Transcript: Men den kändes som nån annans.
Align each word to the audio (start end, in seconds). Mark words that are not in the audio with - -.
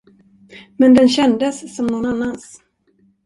Men 0.77 0.93
den 0.95 1.09
kändes 1.09 1.75
som 1.75 1.87
nån 1.87 2.05
annans. 2.05 2.61